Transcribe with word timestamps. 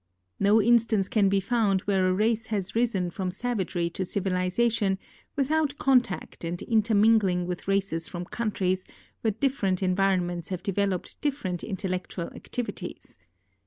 No 0.39 0.59
instance 0.59 1.07
can 1.07 1.29
be 1.29 1.39
found 1.39 1.81
where 1.81 2.09
a 2.09 2.11
race 2.15 2.47
has 2.47 2.73
risen 2.73 3.11
from 3.11 3.29
savagery 3.29 3.87
to 3.91 4.03
civilization 4.03 4.97
without 5.35 5.77
contact 5.77 6.43
and 6.43 6.59
intermingling 6.63 7.45
with 7.45 7.67
races 7.67 8.07
from 8.07 8.25
countries 8.25 8.83
wiiere 9.23 9.35
difierent 9.37 9.83
environ 9.83 10.25
ments 10.25 10.47
have 10.49 10.63
developed 10.63 11.21
different 11.21 11.63
intellectual 11.63 12.29
activities. 12.33 13.19